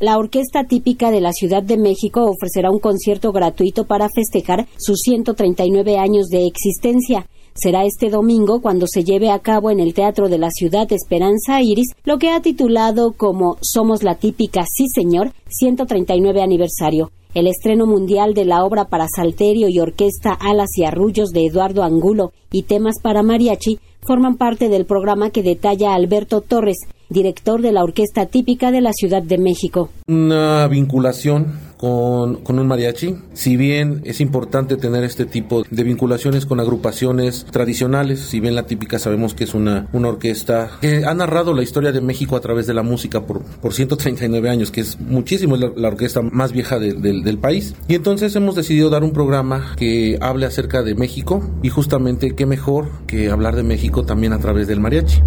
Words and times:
La 0.00 0.16
orquesta 0.16 0.62
típica 0.62 1.10
de 1.10 1.20
la 1.20 1.32
Ciudad 1.32 1.60
de 1.60 1.76
México 1.76 2.24
ofrecerá 2.24 2.70
un 2.70 2.78
concierto 2.78 3.32
gratuito 3.32 3.84
para 3.84 4.08
festejar 4.08 4.68
sus 4.76 5.00
139 5.00 5.98
años 5.98 6.28
de 6.28 6.46
existencia. 6.46 7.26
Será 7.54 7.84
este 7.84 8.08
domingo 8.08 8.60
cuando 8.60 8.86
se 8.86 9.02
lleve 9.02 9.32
a 9.32 9.40
cabo 9.40 9.72
en 9.72 9.80
el 9.80 9.94
Teatro 9.94 10.28
de 10.28 10.38
la 10.38 10.50
Ciudad 10.50 10.92
Esperanza 10.92 11.60
Iris 11.62 11.88
lo 12.04 12.18
que 12.18 12.30
ha 12.30 12.40
titulado 12.40 13.14
como 13.16 13.56
Somos 13.60 14.04
la 14.04 14.14
típica, 14.14 14.64
sí 14.72 14.86
señor, 14.86 15.32
139 15.48 16.42
aniversario. 16.42 17.10
El 17.34 17.48
estreno 17.48 17.84
mundial 17.84 18.34
de 18.34 18.44
la 18.44 18.64
obra 18.64 18.84
para 18.84 19.08
salterio 19.08 19.68
y 19.68 19.80
orquesta 19.80 20.32
Alas 20.32 20.70
y 20.76 20.84
Arrullos 20.84 21.30
de 21.30 21.44
Eduardo 21.44 21.82
Angulo 21.82 22.30
y 22.52 22.62
temas 22.62 23.00
para 23.02 23.24
mariachi 23.24 23.80
forman 24.06 24.36
parte 24.36 24.68
del 24.68 24.86
programa 24.86 25.30
que 25.30 25.42
detalla 25.42 25.94
Alberto 25.94 26.40
Torres, 26.40 26.78
director 27.08 27.62
de 27.62 27.72
la 27.72 27.82
Orquesta 27.82 28.26
Típica 28.26 28.70
de 28.70 28.80
la 28.80 28.92
Ciudad 28.92 29.22
de 29.22 29.38
México. 29.38 29.90
Una 30.06 30.66
vinculación 30.68 31.68
con, 31.78 32.58
un 32.58 32.66
mariachi. 32.66 33.16
Si 33.32 33.56
bien 33.56 34.02
es 34.04 34.20
importante 34.20 34.76
tener 34.76 35.04
este 35.04 35.24
tipo 35.24 35.62
de 35.70 35.84
vinculaciones 35.84 36.44
con 36.44 36.60
agrupaciones 36.60 37.46
tradicionales, 37.50 38.20
si 38.20 38.40
bien 38.40 38.54
la 38.54 38.66
típica 38.66 38.98
sabemos 38.98 39.34
que 39.34 39.44
es 39.44 39.54
una, 39.54 39.88
una 39.92 40.08
orquesta 40.08 40.70
que 40.80 41.04
ha 41.06 41.14
narrado 41.14 41.54
la 41.54 41.62
historia 41.62 41.92
de 41.92 42.00
México 42.00 42.36
a 42.36 42.40
través 42.40 42.66
de 42.66 42.74
la 42.74 42.82
música 42.82 43.24
por, 43.24 43.42
por 43.42 43.72
139 43.72 44.50
años, 44.50 44.70
que 44.70 44.80
es 44.80 45.00
muchísimo, 45.00 45.56
la, 45.56 45.88
orquesta 45.88 46.20
más 46.20 46.52
vieja 46.52 46.78
del 46.78 47.38
país. 47.38 47.74
Y 47.86 47.94
entonces 47.94 48.34
hemos 48.36 48.54
decidido 48.54 48.90
dar 48.90 49.04
un 49.04 49.12
programa 49.12 49.74
que 49.76 50.18
hable 50.20 50.46
acerca 50.46 50.82
de 50.82 50.94
México 50.94 51.42
y 51.62 51.68
justamente 51.68 52.34
qué 52.34 52.44
mejor 52.44 52.90
que 53.06 53.30
hablar 53.30 53.54
de 53.56 53.62
México 53.62 54.04
también 54.04 54.32
a 54.32 54.38
través 54.38 54.66
del 54.66 54.80
mariachi. 54.80 55.22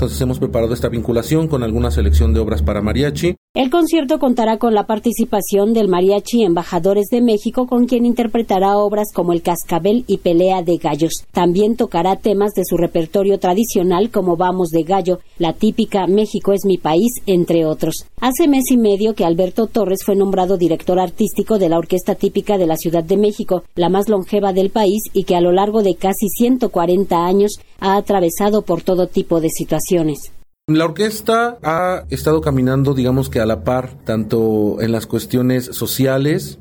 Entonces 0.00 0.18
hemos 0.22 0.38
preparado 0.38 0.72
esta 0.72 0.88
vinculación 0.88 1.46
con 1.46 1.62
alguna 1.62 1.90
selección 1.90 2.32
de 2.32 2.40
obras 2.40 2.62
para 2.62 2.80
mariachi. 2.80 3.36
El 3.52 3.68
concierto 3.68 4.20
contará 4.20 4.58
con 4.58 4.74
la 4.74 4.86
participación 4.86 5.72
del 5.72 5.88
Mariachi 5.88 6.44
Embajadores 6.44 7.08
de 7.10 7.20
México, 7.20 7.66
con 7.66 7.86
quien 7.86 8.06
interpretará 8.06 8.78
obras 8.78 9.08
como 9.12 9.32
El 9.32 9.42
Cascabel 9.42 10.04
y 10.06 10.18
Pelea 10.18 10.62
de 10.62 10.76
Gallos. 10.76 11.24
También 11.32 11.74
tocará 11.74 12.14
temas 12.14 12.52
de 12.52 12.64
su 12.64 12.76
repertorio 12.76 13.40
tradicional 13.40 14.10
como 14.10 14.36
Vamos 14.36 14.68
de 14.68 14.84
Gallo, 14.84 15.18
la 15.36 15.52
típica 15.52 16.06
México 16.06 16.52
es 16.52 16.64
mi 16.64 16.78
país, 16.78 17.10
entre 17.26 17.66
otros. 17.66 18.06
Hace 18.20 18.46
mes 18.46 18.70
y 18.70 18.76
medio 18.76 19.14
que 19.14 19.24
Alberto 19.24 19.66
Torres 19.66 20.04
fue 20.06 20.14
nombrado 20.14 20.56
director 20.56 21.00
artístico 21.00 21.58
de 21.58 21.70
la 21.70 21.78
Orquesta 21.78 22.14
Típica 22.14 22.56
de 22.56 22.68
la 22.68 22.76
Ciudad 22.76 23.02
de 23.02 23.16
México, 23.16 23.64
la 23.74 23.88
más 23.88 24.08
longeva 24.08 24.52
del 24.52 24.70
país 24.70 25.02
y 25.12 25.24
que 25.24 25.34
a 25.34 25.40
lo 25.40 25.50
largo 25.50 25.82
de 25.82 25.96
casi 25.96 26.28
140 26.28 27.26
años 27.26 27.58
ha 27.80 27.96
atravesado 27.96 28.62
por 28.62 28.82
todo 28.82 29.08
tipo 29.08 29.40
de 29.40 29.50
situaciones. 29.50 30.30
La 30.76 30.84
orquesta 30.84 31.58
ha 31.64 32.04
estado 32.10 32.40
caminando, 32.40 32.94
digamos 32.94 33.28
que 33.28 33.40
a 33.40 33.46
la 33.46 33.64
par, 33.64 33.90
tanto 34.04 34.80
en 34.80 34.92
las 34.92 35.06
cuestiones 35.06 35.64
sociales, 35.64 36.60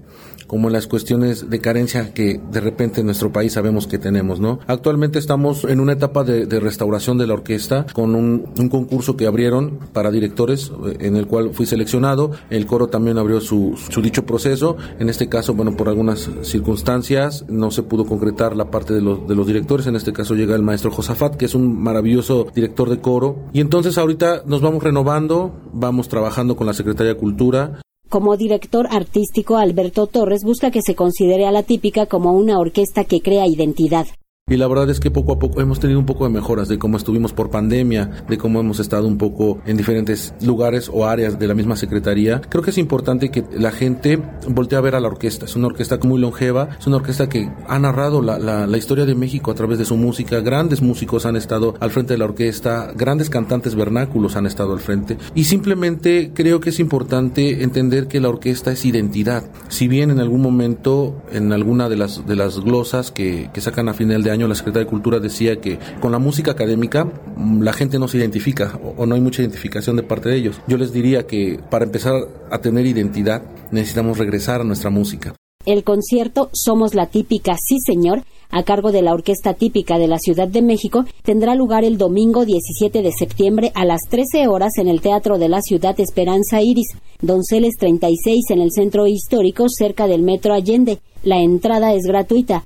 como 0.50 0.72
las 0.72 0.88
cuestiones 0.88 1.52
de 1.52 1.62
carencia 1.62 2.12
que 2.12 2.42
de 2.52 2.60
repente 2.60 3.02
en 3.02 3.06
nuestro 3.06 3.32
país 3.32 3.54
sabemos 3.54 3.86
que 3.86 4.00
tenemos, 4.00 4.40
¿no? 4.40 4.60
Actualmente 4.66 5.20
estamos 5.20 5.64
en 5.64 5.80
una 5.80 5.94
etapa 5.94 6.24
de, 6.24 6.60
restauración 6.60 7.20
de 7.20 7.28
la 7.28 7.36
orquesta 7.36 7.86
con 7.94 8.16
un, 8.16 8.48
concurso 8.70 9.16
que 9.16 9.28
abrieron 9.28 9.78
para 9.94 10.10
directores 10.10 10.72
eh, 10.88 10.98
en 11.02 11.16
el 11.18 11.28
cual 11.28 11.52
fui 11.54 11.68
seleccionado. 11.68 12.32
El 12.50 12.66
coro 12.66 12.88
también 12.88 13.20
abrió 13.20 13.40
su, 13.42 13.78
dicho 14.02 14.26
proceso. 14.26 14.76
En 14.98 15.08
este 15.08 15.30
caso, 15.30 15.54
bueno, 15.54 15.78
por 15.78 15.88
algunas 15.88 16.28
circunstancias 16.42 17.46
no 17.48 17.70
se 17.70 17.84
pudo 17.84 18.06
concretar 18.06 18.56
la 18.56 18.72
parte 18.72 18.96
de 18.96 19.02
los, 19.02 19.28
de 19.28 19.36
los 19.36 19.46
directores. 19.46 19.86
En 19.86 19.96
este 19.96 20.14
caso 20.14 20.34
llega 20.34 20.56
el 20.56 20.64
maestro 20.64 20.90
Josafat, 20.90 21.36
que 21.36 21.46
es 21.46 21.54
un 21.54 21.80
maravilloso 21.80 22.48
director 22.56 22.90
de 22.90 23.00
coro. 23.00 23.36
Y 23.54 23.62
entonces 23.62 24.00
ahorita 24.00 24.42
nos 24.48 24.62
vamos 24.62 24.82
renovando, 24.82 25.54
vamos 25.74 26.10
trabajando 26.10 26.56
con 26.56 26.66
la 26.66 26.74
Secretaría 26.74 27.14
de 27.14 27.20
Cultura 27.20 27.82
como 28.10 28.36
director 28.36 28.88
artístico, 28.90 29.58
Alberto 29.58 30.08
Torres 30.08 30.44
busca 30.44 30.72
que 30.72 30.82
se 30.82 30.96
considere 30.96 31.46
a 31.46 31.52
la 31.52 31.64
típica 31.64 32.08
como 32.08 32.34
una 32.34 32.60
orquesta 32.60 33.04
que 33.04 33.22
crea 33.22 33.46
identidad. 33.46 34.08
Y 34.50 34.58
la 34.58 34.68
verdad 34.68 34.90
es 34.90 35.00
que 35.00 35.12
poco 35.12 35.34
a 35.34 35.40
poco 35.40 35.62
hemos 35.62 35.80
tenido 35.80 36.00
un 36.00 36.08
poco 36.08 36.24
de 36.24 36.32
mejoras 36.32 36.68
de 36.68 36.80
cómo 36.80 36.98
estuvimos 36.98 37.34
por 37.34 37.52
pandemia, 37.52 38.24
de 38.28 38.38
cómo 38.40 38.60
hemos 38.60 38.80
estado 38.80 39.08
un 39.08 39.20
poco 39.20 39.60
en 39.68 39.78
diferentes 39.78 40.34
lugares 40.42 40.90
o 40.92 41.06
áreas 41.06 41.38
de 41.38 41.48
la 41.48 41.54
misma 41.54 41.76
secretaría. 41.76 42.42
Creo 42.50 42.64
que 42.64 42.72
es 42.72 42.80
importante 42.80 43.30
que 43.30 43.44
la 43.56 43.72
gente 43.72 44.20
voltee 44.48 44.78
a 44.78 44.82
ver 44.82 44.96
a 44.96 45.00
la 45.00 45.08
orquesta. 45.08 45.46
Es 45.46 45.56
una 45.56 45.68
orquesta 45.68 46.00
muy 46.02 46.20
longeva, 46.20 46.70
es 46.80 46.88
una 46.88 46.96
orquesta 46.96 47.30
que 47.30 47.52
ha 47.68 47.78
narrado 47.78 48.24
la, 48.24 48.40
la, 48.40 48.78
historia 48.78 49.06
de 49.06 49.14
México 49.14 49.52
a 49.52 49.54
través 49.54 49.78
de 49.78 49.86
su 49.86 49.96
música. 49.98 50.40
Grandes 50.40 50.82
músicos 50.82 51.28
han 51.28 51.36
estado 51.36 51.76
al 51.80 51.92
frente 51.92 52.14
de 52.14 52.18
la 52.18 52.26
orquesta, 52.26 52.92
grandes 52.96 53.30
cantantes 53.30 53.76
vernáculos 53.76 54.36
han 54.36 54.48
estado 54.48 54.74
al 54.74 54.80
frente. 54.80 55.18
Y 55.36 55.44
simplemente 55.44 56.32
creo 56.34 56.60
que 56.60 56.72
es 56.72 56.80
importante 56.80 57.62
entender 57.62 58.08
que 58.08 58.20
la 58.20 58.30
orquesta 58.30 58.72
es 58.72 58.84
identidad. 58.84 59.44
Si 59.68 59.88
bien 59.88 60.10
en 60.10 60.20
algún 60.20 60.42
momento, 60.42 61.22
en 61.32 61.54
alguna 61.54 61.88
de 61.88 61.98
las, 61.98 62.26
de 62.26 62.36
las 62.36 62.60
glosas 62.60 63.12
que, 63.12 63.52
que 63.54 63.62
sacan 63.62 63.90
a 63.90 63.94
final 63.94 64.24
de 64.24 64.32
año, 64.32 64.39
la 64.48 64.56
Secretaría 64.56 64.86
de 64.86 64.90
Cultura 64.90 65.20
decía 65.20 65.60
que 65.60 65.80
con 66.00 66.12
la 66.12 66.20
música 66.20 66.52
académica 66.52 67.06
mm, 67.06 67.62
la 67.62 67.74
gente 67.74 68.00
no 68.00 68.08
se 68.08 68.18
identifica 68.18 68.80
o, 68.98 69.06
no 69.06 69.16
hay 69.16 69.22
mucha 69.22 69.42
identificación 69.42 69.96
de 69.96 70.04
parte 70.04 70.30
de 70.30 70.38
ellos. 70.38 70.62
Yo 70.68 70.78
les 70.78 70.94
diría 70.94 71.28
que 71.28 71.60
para 71.70 71.86
empezar 71.86 72.14
a 72.52 72.60
tener 72.60 72.86
identidad 72.86 73.44
necesitamos 73.72 74.18
regresar 74.18 74.62
a 74.62 74.64
nuestra 74.64 74.90
música. 74.90 75.34
El 75.66 75.84
concierto 75.84 76.50
Somos 76.54 76.96
la 76.96 77.08
Típica, 77.08 77.56
sí 77.58 77.80
señor, 77.86 78.24
a 78.50 78.64
cargo 78.64 78.92
de 78.92 79.02
la 79.02 79.14
Orquesta 79.14 79.54
Típica 79.54 80.00
de 80.00 80.08
la 80.08 80.18
Ciudad 80.18 80.48
de 80.48 80.62
México, 80.62 81.06
tendrá 81.22 81.54
lugar 81.54 81.84
el 81.84 81.98
domingo 81.98 82.46
17 82.46 83.02
de 83.02 83.12
septiembre 83.12 83.72
a 83.76 83.86
las 83.86 84.02
13 84.10 84.48
horas 84.48 84.78
en 84.78 84.88
el 84.88 85.02
Teatro 85.02 85.38
de 85.38 85.50
la 85.50 85.62
Ciudad 85.62 86.00
Esperanza 86.00 86.62
Iris, 86.62 86.88
Donceles 87.22 87.76
36 87.78 88.46
en 88.50 88.62
el 88.62 88.72
Centro 88.72 89.06
Histórico 89.06 89.66
cerca 89.70 90.08
del 90.08 90.24
Metro 90.24 90.54
Allende. 90.54 91.00
La 91.24 91.40
entrada 91.40 91.94
es 91.94 92.04
gratuita. 92.04 92.66